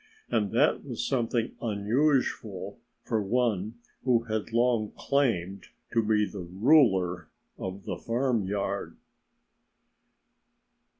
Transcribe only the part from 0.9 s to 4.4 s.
something unusual for one who